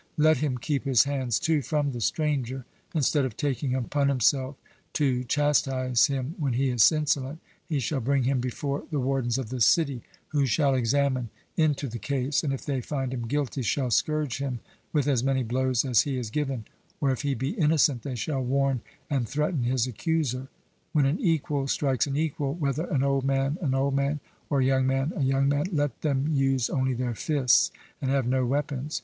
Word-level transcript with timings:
Let 0.17 0.37
him 0.37 0.57
keep 0.57 0.85
his 0.85 1.03
hands, 1.03 1.37
too, 1.37 1.61
from 1.61 1.91
the 1.91 2.01
stranger; 2.01 2.65
instead 2.95 3.23
of 3.23 3.37
taking 3.37 3.75
upon 3.75 4.07
himself 4.07 4.55
to 4.93 5.23
chastise 5.25 6.07
him 6.07 6.33
when 6.39 6.53
he 6.53 6.69
is 6.71 6.91
insolent, 6.91 7.37
he 7.69 7.79
shall 7.79 7.99
bring 7.99 8.23
him 8.23 8.39
before 8.39 8.83
the 8.89 8.99
wardens 8.99 9.37
of 9.37 9.49
the 9.49 9.61
city, 9.61 10.01
who 10.29 10.47
shall 10.47 10.73
examine 10.73 11.29
into 11.55 11.87
the 11.87 11.99
case, 11.99 12.43
and 12.43 12.51
if 12.51 12.65
they 12.65 12.81
find 12.81 13.13
him 13.13 13.27
guilty, 13.27 13.61
shall 13.61 13.91
scourge 13.91 14.39
him 14.39 14.59
with 14.91 15.05
as 15.07 15.23
many 15.23 15.43
blows 15.43 15.85
as 15.85 16.01
he 16.01 16.17
has 16.17 16.31
given; 16.31 16.65
or 16.99 17.11
if 17.11 17.21
he 17.21 17.35
be 17.35 17.51
innocent, 17.51 18.01
they 18.01 18.15
shall 18.15 18.41
warn 18.43 18.81
and 19.07 19.29
threaten 19.29 19.61
his 19.61 19.85
accuser. 19.85 20.47
When 20.93 21.05
an 21.05 21.19
equal 21.19 21.67
strikes 21.67 22.07
an 22.07 22.17
equal, 22.17 22.55
whether 22.55 22.87
an 22.87 23.03
old 23.03 23.23
man 23.23 23.59
an 23.61 23.75
old 23.75 23.93
man, 23.95 24.19
or 24.49 24.61
a 24.61 24.65
young 24.65 24.87
man 24.87 25.13
a 25.15 25.21
young 25.21 25.47
man, 25.47 25.67
let 25.71 26.01
them 26.01 26.27
use 26.33 26.71
only 26.71 26.95
their 26.95 27.13
fists 27.13 27.69
and 28.01 28.09
have 28.09 28.25
no 28.25 28.47
weapons. 28.47 28.99